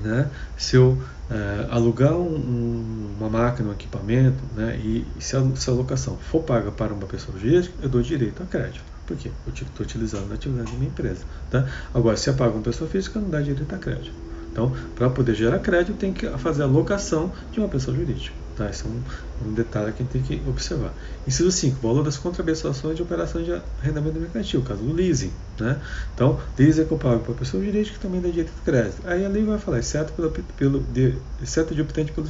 né, 0.00 0.28
se 0.56 0.76
eu 0.76 0.98
é, 1.30 1.66
alugar 1.70 2.14
um, 2.14 2.34
um, 2.34 3.14
uma 3.18 3.28
máquina, 3.28 3.68
um 3.68 3.72
equipamento, 3.72 4.42
né, 4.56 4.76
e, 4.82 5.06
se, 5.18 5.36
a, 5.36 5.44
se 5.54 5.68
a 5.68 5.72
locação 5.72 6.16
for 6.16 6.42
paga 6.42 6.70
para 6.70 6.94
uma 6.94 7.06
pessoa 7.06 7.38
jurídica, 7.38 7.74
eu 7.82 7.88
dou 7.88 8.00
direito 8.02 8.42
a 8.42 8.46
crédito. 8.46 8.84
Por 9.06 9.16
quê? 9.16 9.30
Eu 9.46 9.52
estou 9.52 9.84
utilizando 9.84 10.28
na 10.28 10.34
atividade 10.34 10.70
da 10.70 10.76
minha 10.78 10.88
empresa. 10.88 11.24
Tá? 11.50 11.66
Agora, 11.92 12.16
se 12.16 12.30
eu 12.30 12.34
pago 12.34 12.54
uma 12.54 12.62
pessoa 12.62 12.88
física, 12.88 13.20
não 13.20 13.28
dá 13.28 13.40
direito 13.40 13.74
a 13.74 13.78
crédito. 13.78 14.12
Então, 14.50 14.72
para 14.94 15.08
poder 15.08 15.34
gerar 15.34 15.58
crédito, 15.58 15.96
tem 15.96 16.12
que 16.12 16.26
fazer 16.38 16.62
a 16.62 16.66
locação 16.66 17.32
de 17.50 17.58
uma 17.58 17.68
pessoa 17.68 17.96
jurídica. 17.96 18.34
Tá? 18.62 18.70
Esse 18.70 18.84
é 18.84 18.88
um, 18.88 19.48
um 19.48 19.54
detalhe 19.54 19.92
que 19.92 20.02
a 20.02 20.06
gente 20.06 20.12
tem 20.12 20.22
que 20.22 20.48
observar. 20.48 20.92
Inciso 21.26 21.50
5. 21.50 21.80
Valor 21.80 22.04
das 22.04 22.16
contraprestações 22.16 22.96
de 22.96 23.02
operações 23.02 23.46
de 23.46 23.60
arrendamento 23.80 24.18
mercantil, 24.18 24.62
caso 24.62 24.82
do 24.82 24.92
leasing. 24.92 25.32
Né? 25.58 25.80
Então, 26.14 26.40
leasing 26.58 26.82
é 26.82 26.84
culpável 26.84 27.20
para 27.20 27.32
a 27.32 27.36
pessoa 27.36 27.62
jurídica 27.64 27.96
que 27.96 28.02
também 28.02 28.20
dá 28.20 28.28
direito 28.28 28.52
de 28.54 28.60
crédito. 28.60 29.02
Aí 29.04 29.24
a 29.24 29.28
lei 29.28 29.44
vai 29.44 29.58
falar, 29.58 29.78
exceto, 29.78 30.12
pelo, 30.12 30.30
pelo, 30.30 30.80
de, 30.80 31.16
exceto 31.42 31.74
de 31.74 31.80
obtente 31.80 32.12
pelo, 32.12 32.28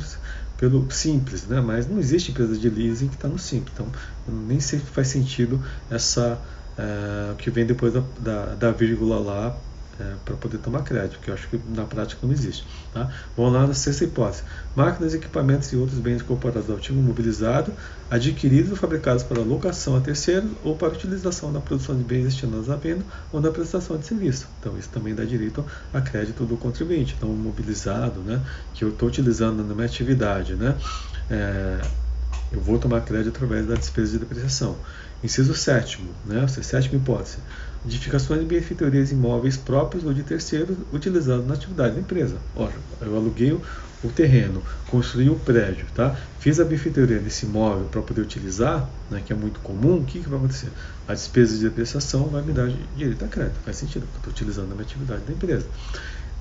pelo 0.56 0.90
simples, 0.90 1.46
né? 1.46 1.60
mas 1.60 1.86
não 1.86 1.98
existe 1.98 2.30
empresa 2.30 2.56
de 2.56 2.68
leasing 2.68 3.08
que 3.08 3.14
está 3.14 3.28
no 3.28 3.38
simples. 3.38 3.72
Então, 3.74 3.86
nem 4.26 4.60
sempre 4.60 4.86
faz 4.86 5.08
sentido 5.08 5.60
essa 5.90 6.38
uh, 6.78 7.34
que 7.36 7.50
vem 7.50 7.66
depois 7.66 7.92
da, 7.92 8.02
da, 8.18 8.46
da 8.54 8.70
vírgula 8.70 9.18
lá 9.18 9.56
é, 10.02 10.14
para 10.25 10.37
poder 10.37 10.59
tomar 10.59 10.82
crédito, 10.82 11.21
que 11.21 11.30
eu 11.30 11.35
acho 11.35 11.49
que 11.49 11.61
na 11.68 11.85
prática 11.85 12.21
não 12.23 12.32
existe. 12.32 12.66
Tá? 12.92 13.09
Vamos 13.37 13.52
lá 13.52 13.66
na 13.66 13.75
sexta 13.75 14.04
hipótese. 14.04 14.42
Máquinas, 14.75 15.14
equipamentos 15.14 15.73
e 15.73 15.76
outros 15.76 15.99
bens 15.99 16.21
incorporados 16.21 16.68
ao 16.68 16.76
ativo 16.76 17.00
mobilizado, 17.00 17.73
adquiridos 18.11 18.71
ou 18.71 18.76
fabricados 18.76 19.23
para 19.23 19.40
locação 19.40 19.97
a 19.97 20.00
terceiros 20.00 20.50
ou 20.64 20.76
para 20.76 20.88
utilização 20.88 21.52
na 21.52 21.61
produção 21.61 21.97
de 21.97 22.02
bens 22.02 22.25
destinados 22.25 22.68
à 22.68 22.76
venda 22.76 23.04
ou 23.32 23.40
na 23.40 23.50
prestação 23.50 23.97
de 23.97 24.06
serviço. 24.06 24.49
Então, 24.61 24.76
isso 24.76 24.88
também 24.88 25.14
dá 25.14 25.25
direito 25.25 25.64
a 25.94 26.00
crédito 26.00 26.44
do 26.44 26.56
contribuinte. 26.56 27.14
Então, 27.16 27.28
mobilizado, 27.28 28.21
né, 28.21 28.40
que 28.75 28.85
eu 28.85 28.88
estou 28.88 29.09
utilizando 29.09 29.62
na 29.62 29.75
minha 29.75 29.87
atividade, 29.87 30.54
né, 30.54 30.76
é, 31.30 31.80
eu 32.50 32.61
vou 32.61 32.78
tomar 32.78 33.00
crédito 33.02 33.37
através 33.37 33.66
da 33.66 33.75
despesa 33.75 34.12
de 34.12 34.18
depreciação. 34.18 34.76
Inciso 35.23 35.54
sétimo, 35.54 36.11
né, 36.26 36.47
sétima 36.49 36.97
hipótese 36.97 37.38
edificações 37.86 38.42
e 38.42 38.44
benfeitorias 38.44 39.10
imóveis 39.10 39.56
próprios 39.56 40.04
ou 40.04 40.12
de 40.12 40.22
terceiros 40.22 40.76
utilizados 40.92 41.46
na 41.46 41.54
atividade 41.54 41.94
da 41.94 42.00
empresa. 42.00 42.36
Ora, 42.54 42.72
eu 43.00 43.16
aluguei 43.16 43.52
o 43.52 44.08
terreno, 44.08 44.62
construí 44.90 45.30
o 45.30 45.36
prédio, 45.36 45.86
tá? 45.94 46.16
fiz 46.40 46.58
a 46.58 46.64
benfeitoria 46.64 47.18
desse 47.20 47.46
imóvel 47.46 47.86
para 47.86 48.02
poder 48.02 48.20
utilizar, 48.20 48.88
né, 49.08 49.22
que 49.24 49.32
é 49.32 49.36
muito 49.36 49.60
comum, 49.60 49.98
o 49.98 50.04
que, 50.04 50.20
que 50.20 50.28
vai 50.28 50.38
acontecer? 50.38 50.70
A 51.06 51.14
despesa 51.14 51.56
de 51.56 51.62
depreciação 51.62 52.24
vai 52.24 52.42
me 52.42 52.52
dar 52.52 52.68
direito 52.96 53.24
a 53.24 53.28
crédito, 53.28 53.60
faz 53.64 53.76
sentido, 53.76 54.02
porque 54.06 54.18
estou 54.18 54.32
utilizando 54.32 54.68
na 54.68 54.74
minha 54.74 54.84
atividade 54.84 55.22
da 55.22 55.32
empresa. 55.32 55.66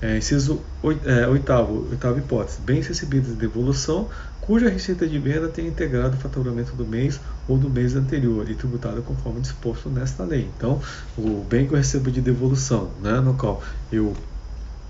É, 0.02 0.18
inciso 0.18 0.60
é, 1.04 1.28
oitavo, 1.28 1.86
oitava 1.88 2.18
hipótese, 2.18 2.60
bens 2.60 2.88
recebidos 2.88 3.30
de 3.30 3.36
devolução, 3.36 4.10
cuja 4.40 4.68
receita 4.68 5.06
de 5.06 5.16
venda 5.16 5.46
tenha 5.46 5.68
integrado 5.68 6.16
o 6.16 6.20
faturamento 6.20 6.74
do 6.74 6.84
mês 6.84 7.20
ou 7.46 7.56
do 7.56 7.70
mês 7.70 7.94
anterior 7.94 8.50
e 8.50 8.56
tributada 8.56 9.00
conforme 9.00 9.40
disposto 9.40 9.88
nesta 9.88 10.24
lei. 10.24 10.50
Então, 10.56 10.80
o 11.16 11.46
bem 11.48 11.68
que 11.68 11.72
eu 11.72 11.78
recebo 11.78 12.10
de 12.10 12.20
devolução, 12.20 12.90
né, 13.00 13.20
no 13.20 13.34
qual 13.34 13.62
eu 13.92 14.12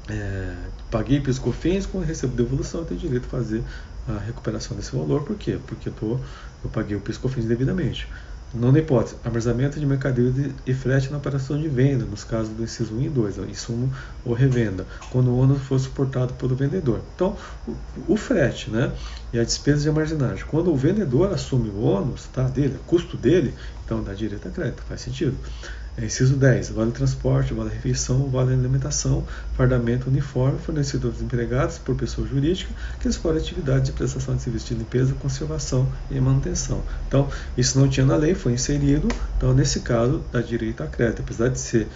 é, 0.08 0.54
paguei 0.90 1.20
PIS 1.20 1.38
COFINS, 1.38 1.84
quando 1.84 2.04
recebo 2.04 2.34
devolução, 2.34 2.80
eu 2.80 2.86
tenho 2.86 3.00
direito 3.00 3.26
a 3.26 3.28
fazer 3.28 3.62
a 4.08 4.18
recuperação 4.18 4.76
desse 4.76 4.96
valor. 4.96 5.22
Por 5.22 5.36
quê? 5.36 5.58
Porque 5.66 5.90
eu, 5.90 5.92
tô, 5.92 6.18
eu 6.64 6.70
paguei 6.72 6.96
o 6.96 7.00
PIS 7.00 7.18
COFINS 7.18 7.44
devidamente. 7.44 8.08
Nona 8.54 8.78
hipótese, 8.78 9.16
armazenamento 9.24 9.80
de 9.80 9.86
mercadoria 9.86 10.50
e 10.66 10.74
frete 10.74 11.10
na 11.10 11.16
operação 11.16 11.58
de 11.58 11.68
venda, 11.68 12.04
nos 12.04 12.22
casos 12.22 12.54
do 12.54 12.62
inciso 12.62 12.94
1 12.94 13.02
e 13.02 13.08
2, 13.08 13.38
o 13.38 13.44
insumo 13.44 13.90
ou 14.24 14.34
revenda, 14.34 14.86
quando 15.10 15.28
o 15.30 15.38
ônus 15.38 15.62
for 15.62 15.78
suportado 15.78 16.34
pelo 16.34 16.54
vendedor. 16.54 17.00
Então, 17.14 17.34
o, 17.66 18.12
o, 18.12 18.16
frete 18.16 18.70
né, 18.70 18.92
e 19.32 19.38
a 19.38 19.42
despesa 19.42 19.82
de 19.82 19.88
armazenagem, 19.88 20.44
quando 20.46 20.70
o 20.70 20.76
vendedor 20.76 21.32
assume 21.32 21.70
o 21.70 21.80
ônus 21.80 22.26
tá, 22.26 22.42
dele, 22.42 22.78
custo 22.86 23.16
dele, 23.16 23.54
então 23.86 24.02
dá 24.02 24.12
direito 24.12 24.46
a 24.46 24.50
crédito, 24.50 24.82
faz 24.82 25.00
sentido. 25.00 25.36
É, 25.96 26.06
inciso 26.06 26.36
10. 26.36 26.70
Vale 26.70 26.90
transporte, 26.90 27.52
vale 27.52 27.70
refeição, 27.70 28.30
vale 28.30 28.54
alimentação, 28.54 29.26
fardamento 29.54 30.08
uniforme 30.08 30.58
fornecido 30.58 31.08
aos 31.08 31.20
empregados 31.20 31.78
por 31.78 31.94
pessoa 31.94 32.26
jurídica 32.26 32.72
que 32.98 33.08
explora 33.08 33.38
atividades 33.38 33.90
de 33.90 33.92
prestação 33.92 34.34
de 34.34 34.42
serviço 34.42 34.68
de 34.68 34.74
limpeza, 34.74 35.14
conservação 35.14 35.86
e 36.10 36.18
manutenção. 36.18 36.82
Então, 37.06 37.28
isso 37.58 37.78
não 37.78 37.88
tinha 37.88 38.06
na 38.06 38.16
lei, 38.16 38.34
foi 38.34 38.52
inserido. 38.52 39.08
Então, 39.36 39.52
nesse 39.52 39.80
caso, 39.80 40.24
dá 40.32 40.40
direito 40.40 40.82
a 40.82 40.86
crédito. 40.86 41.20
Apesar 41.20 41.48
de 41.48 41.58
ser 41.58 41.88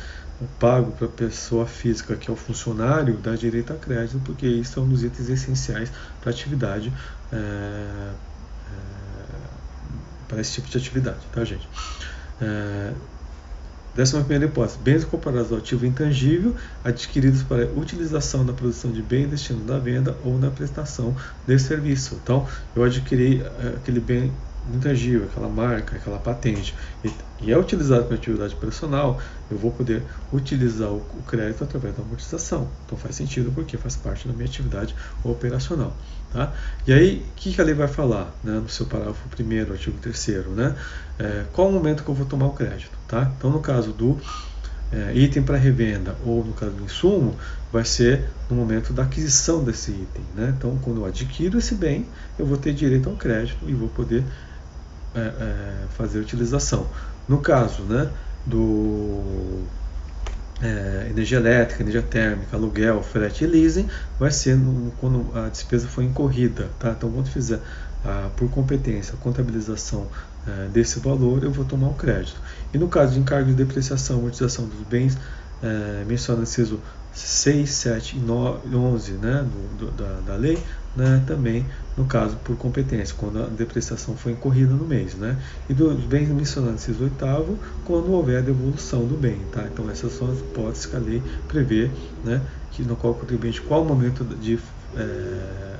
pago 0.60 0.92
para 0.92 1.06
a 1.06 1.10
pessoa 1.10 1.66
física, 1.66 2.14
que 2.16 2.30
é 2.30 2.32
o 2.32 2.36
funcionário, 2.36 3.16
dá 3.16 3.34
direito 3.34 3.72
a 3.72 3.76
crédito, 3.76 4.20
porque 4.24 4.46
isso 4.46 4.78
é 4.78 4.82
um 4.82 4.88
dos 4.88 5.02
itens 5.02 5.30
essenciais 5.30 5.90
para 6.20 6.30
atividade. 6.30 6.92
É, 7.32 7.36
é, 7.36 8.12
para 10.28 10.40
esse 10.40 10.52
tipo 10.54 10.68
de 10.68 10.76
atividade, 10.76 11.20
tá, 11.32 11.44
gente? 11.44 11.66
É, 12.40 12.92
Décima 13.96 14.20
primeira 14.20 14.44
hipótese, 14.44 14.78
bens 14.78 15.04
comparados 15.06 15.50
ao 15.50 15.56
ativo 15.56 15.86
intangível 15.86 16.54
adquiridos 16.84 17.42
para 17.42 17.64
utilização 17.74 18.44
na 18.44 18.52
produção 18.52 18.92
de 18.92 19.00
bem 19.00 19.26
destinados 19.26 19.70
à 19.70 19.78
venda 19.78 20.14
ou 20.22 20.38
na 20.38 20.50
prestação 20.50 21.16
de 21.46 21.58
serviço. 21.58 22.20
Então, 22.22 22.46
eu 22.74 22.84
adquiri 22.84 23.40
eh, 23.40 23.72
aquele 23.78 24.00
bem 24.00 24.30
intangível, 24.74 25.24
aquela 25.24 25.48
marca, 25.48 25.96
aquela 25.96 26.18
patente, 26.18 26.74
e, 27.04 27.10
e 27.40 27.52
é 27.52 27.58
utilizado 27.58 28.04
para 28.04 28.16
atividade 28.16 28.54
operacional, 28.54 29.20
eu 29.50 29.56
vou 29.56 29.70
poder 29.70 30.02
utilizar 30.32 30.88
o, 30.90 30.96
o, 30.96 31.22
crédito 31.26 31.64
através 31.64 31.94
da 31.96 32.02
amortização. 32.02 32.68
Então 32.84 32.98
faz 32.98 33.14
sentido 33.14 33.52
porque 33.54 33.76
faz 33.76 33.96
parte 33.96 34.26
da 34.26 34.34
minha 34.34 34.46
atividade 34.46 34.94
operacional. 35.22 35.94
Tá? 36.32 36.52
E 36.86 36.92
aí, 36.92 37.24
o 37.30 37.34
que, 37.36 37.54
que 37.54 37.60
a 37.60 37.64
lei 37.64 37.74
vai 37.74 37.88
falar 37.88 38.34
né, 38.42 38.54
no 38.54 38.68
seu 38.68 38.86
parágrafo 38.86 39.20
1 39.38 39.72
artigo 39.72 39.98
3 40.00 40.26
né? 40.48 40.76
É, 41.18 41.44
qual 41.52 41.68
o 41.68 41.72
momento 41.72 42.02
que 42.02 42.10
eu 42.10 42.14
vou 42.14 42.26
tomar 42.26 42.46
o 42.46 42.52
crédito? 42.52 42.90
Tá? 43.06 43.32
Então, 43.36 43.50
no 43.50 43.60
caso 43.60 43.92
do 43.92 44.18
é, 44.92 45.16
item 45.16 45.42
para 45.42 45.56
revenda 45.56 46.16
ou 46.24 46.44
no 46.44 46.52
caso 46.52 46.72
do 46.72 46.84
insumo, 46.84 47.36
vai 47.72 47.84
ser 47.84 48.28
no 48.48 48.56
momento 48.56 48.92
da 48.92 49.02
aquisição 49.02 49.62
desse 49.64 49.90
item. 49.90 50.24
Né? 50.34 50.54
Então, 50.56 50.78
quando 50.82 51.00
eu 51.00 51.06
adquiro 51.06 51.58
esse 51.58 51.74
bem, 51.74 52.06
eu 52.38 52.46
vou 52.46 52.56
ter 52.56 52.72
direito 52.72 53.08
ao 53.08 53.16
crédito 53.16 53.68
e 53.68 53.72
vou 53.72 53.88
poder 53.88 54.24
é, 55.16 55.20
é 55.20 55.74
fazer 55.96 56.18
a 56.18 56.22
utilização. 56.22 56.86
No 57.28 57.38
caso 57.38 57.82
né, 57.82 58.10
do 58.44 59.64
é, 60.62 61.08
energia 61.10 61.38
elétrica, 61.38 61.82
energia 61.82 62.02
térmica, 62.02 62.56
aluguel, 62.56 63.02
frete 63.02 63.44
e 63.44 63.46
leasing, 63.46 63.88
vai 64.18 64.30
ser 64.30 64.56
no, 64.56 64.92
quando 65.00 65.26
a 65.36 65.48
despesa 65.48 65.88
for 65.88 66.02
incorrida. 66.02 66.68
Tá? 66.78 66.94
Então, 66.96 67.10
quando 67.10 67.28
fizer 67.28 67.60
ah, 68.04 68.30
por 68.36 68.48
competência 68.50 69.14
a 69.14 69.16
contabilização 69.16 70.06
é, 70.46 70.68
desse 70.68 71.00
valor, 71.00 71.42
eu 71.42 71.50
vou 71.50 71.64
tomar 71.64 71.88
o 71.88 71.94
crédito. 71.94 72.40
E 72.72 72.78
no 72.78 72.88
caso 72.88 73.14
de 73.14 73.18
encargo 73.18 73.48
de 73.48 73.54
depreciação, 73.54 74.18
amortização 74.18 74.66
dos 74.66 74.80
bens, 74.86 75.18
é, 75.62 76.04
menciona 76.06 76.42
inciso 76.42 76.80
6, 77.12 77.70
7 77.70 78.16
e 78.16 78.20
9, 78.20 78.76
11 78.76 79.12
né, 79.12 79.46
do, 79.78 79.86
do, 79.86 79.90
da, 79.92 80.20
da 80.20 80.36
lei, 80.36 80.58
né, 80.94 81.22
também 81.26 81.64
no 81.96 82.04
caso 82.04 82.36
por 82.44 82.56
competência, 82.56 83.14
quando 83.16 83.42
a 83.42 83.46
depreciação 83.46 84.14
foi 84.14 84.32
incorrida 84.32 84.74
no 84.74 84.84
mês. 84.84 85.14
Né, 85.14 85.36
e 85.68 85.72
dos 85.72 85.98
bens 86.04 86.28
mencionados 86.28 86.82
inciso 86.82 87.04
8 87.04 87.58
quando 87.84 88.12
houver 88.12 88.38
a 88.38 88.42
devolução 88.42 89.06
do 89.06 89.16
bem. 89.16 89.40
Tá? 89.50 89.64
Então 89.72 89.88
essas 89.90 90.12
são 90.12 90.30
as 90.30 90.38
hipóteses 90.40 90.86
que 90.86 90.96
a 90.96 90.98
lei 90.98 91.22
prevê, 91.48 91.90
né, 92.22 92.42
que, 92.70 92.82
no 92.82 92.96
qual 92.96 93.14
o 93.14 93.16
contribuinte, 93.16 93.62
qual 93.62 93.82
o 93.82 93.84
momento 93.86 94.22
de 94.22 94.58
é, 94.94 95.76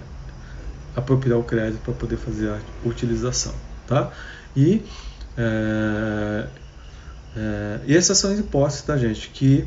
apropriar 0.97 1.38
o 1.38 1.45
crédito 1.45 1.80
para 1.83 1.92
poder 1.92 2.16
fazer 2.16 2.49
a 2.49 2.59
utilização. 2.85 3.54
Tá? 3.87 4.11
E, 4.56 4.83
é, 5.37 6.47
é, 7.37 7.81
e 7.87 7.97
essas 7.97 8.16
são 8.19 8.33
as 8.33 8.38
hipóteses, 8.38 8.83
tá, 8.83 8.97
gente, 8.97 9.28
que 9.31 9.66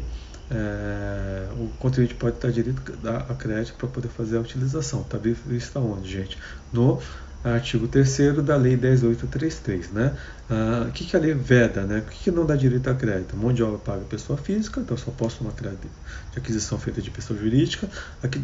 é, 0.49 1.47
o 1.59 1.67
contribuinte 1.77 2.15
pode 2.15 2.35
estar 2.35 2.51
direito 2.51 2.81
a 3.29 3.33
crédito 3.35 3.75
para 3.77 3.87
poder 3.87 4.07
fazer 4.07 4.37
a 4.37 4.41
utilização. 4.41 5.01
Está 5.01 5.17
visto 5.17 5.77
onde, 5.79 6.11
gente? 6.11 6.37
No 6.73 6.99
artigo 7.43 7.87
3 7.87 8.43
da 8.43 8.55
Lei 8.55 8.75
10833. 8.75 9.91
Né? 9.91 10.15
Ah, 10.49 10.85
o 10.87 10.91
que, 10.91 11.05
que 11.05 11.15
a 11.15 11.19
lei 11.19 11.33
veda? 11.33 11.83
Né? 11.83 11.99
O 11.99 12.09
que, 12.09 12.23
que 12.23 12.31
não 12.31 12.45
dá 12.45 12.55
direito 12.55 12.89
a 12.89 12.93
crédito? 12.93 13.37
Mão 13.37 13.53
de 13.53 13.63
obra 13.63 13.77
paga 13.77 14.01
pessoa 14.05 14.37
física, 14.37 14.81
então 14.81 14.97
só 14.97 15.11
posso 15.11 15.37
tomar 15.37 15.51
crédito 15.51 15.87
de 16.31 16.39
aquisição 16.39 16.77
feita 16.77 17.01
de 17.01 17.09
pessoa 17.09 17.39
jurídica, 17.39 17.89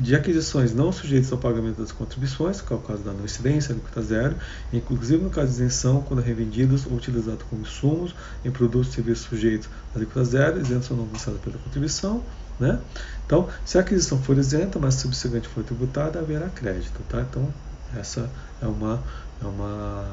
de 0.02 0.16
aquisições 0.16 0.74
não 0.74 0.92
sujeitas 0.92 1.32
ao 1.32 1.38
pagamento 1.38 1.82
das 1.82 1.92
contribuições, 1.92 2.62
que 2.62 2.72
é 2.72 2.76
o 2.76 2.80
caso 2.80 3.04
da 3.04 3.12
não 3.12 3.26
incidência, 3.26 3.74
alíquota 3.74 4.02
zero, 4.02 4.36
inclusive 4.72 5.24
no 5.24 5.30
caso 5.30 5.48
de 5.48 5.54
isenção, 5.56 6.02
quando 6.02 6.22
revendidos 6.22 6.86
ou 6.86 6.94
utilizados 6.94 7.44
como 7.50 7.62
insumos 7.64 8.16
em 8.44 8.52
produtos 8.52 8.92
e 8.92 8.96
serviços 8.96 9.26
sujeitos 9.26 9.68
à 9.94 9.98
alíquota 9.98 10.24
zero, 10.24 10.62
isenção 10.62 10.96
não 10.96 11.04
alcançada 11.06 11.38
pela 11.40 11.58
contribuição, 11.58 12.24
né? 12.60 12.80
Então, 13.26 13.50
se 13.66 13.78
a 13.78 13.82
aquisição 13.82 14.22
for 14.22 14.38
isenta, 14.38 14.80
mas 14.80 14.96
subsequente 14.96 15.48
for 15.48 15.64
tributada, 15.64 16.20
haverá 16.20 16.48
crédito. 16.50 17.02
Tá? 17.10 17.22
Então, 17.22 17.52
essa 17.96 18.30
é 18.66 18.68
uma, 18.68 19.04
é 19.42 19.46
uma 19.46 20.06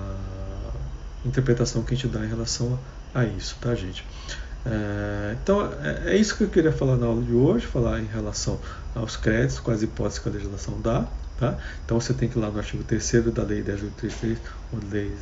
interpretação 1.25 1.83
que 1.83 1.95
a 1.95 1.97
gente 1.97 2.09
dá 2.09 2.25
em 2.25 2.29
relação 2.29 2.79
a 3.15 3.25
isso, 3.25 3.57
tá, 3.61 3.75
gente? 3.75 4.05
É, 4.65 5.37
então, 5.43 5.73
é, 5.83 6.15
é, 6.15 6.17
isso 6.17 6.37
que 6.37 6.45
eu 6.45 6.49
queria 6.49 6.73
falar 6.73 6.97
na 6.97 7.07
aula 7.07 7.23
de 7.23 7.33
hoje, 7.33 7.67
falar 7.67 8.01
em 8.01 8.07
relação 8.07 8.61
aos 8.95 9.17
créditos, 9.17 9.61
as 9.69 9.83
hipóteses 9.83 10.19
que 10.19 10.29
a 10.29 10.33
legislação 10.33 10.81
dá. 10.81 11.07
Tá? 11.39 11.59
Então, 11.85 12.01
você 12.01 12.15
tem 12.15 12.29
que 12.29 12.39
ir 12.39 12.41
lá 12.41 12.51
no 12.51 12.59
artigo 12.59 12.85
3 12.85 13.25
da 13.35 13.43
Lei 13.43 13.65
10.833, 13.65 14.37
ou 14.73 14.79
Lei, 14.93 15.13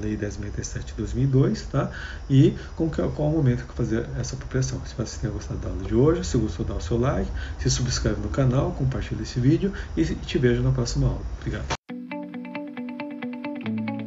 Lei 0.00 0.16
10.67 0.16 0.84
de 0.86 0.92
2002, 0.94 1.62
tá? 1.64 1.90
e 2.30 2.56
com 2.76 2.88
que, 2.88 3.02
qual 3.08 3.28
o 3.28 3.32
momento 3.32 3.66
que 3.66 3.74
fazer 3.74 4.06
essa 4.18 4.36
apropriação. 4.36 4.80
Espero 4.86 5.04
que 5.04 5.10
você 5.10 5.20
tenha 5.20 5.32
gostado 5.32 5.60
da 5.60 5.68
aula 5.68 5.82
de 5.82 5.94
hoje. 5.94 6.24
Se 6.24 6.38
gostou, 6.38 6.64
dá 6.64 6.74
o 6.74 6.80
seu 6.80 6.98
like, 6.98 7.30
se 7.58 7.68
subscreve 7.68 8.22
no 8.22 8.30
canal, 8.30 8.72
compartilha 8.72 9.22
esse 9.22 9.38
vídeo 9.38 9.70
e 9.94 10.04
te 10.04 10.38
vejo 10.38 10.62
na 10.62 10.70
próxima 10.70 11.08
aula. 11.08 11.20
Obrigado. 11.40 11.95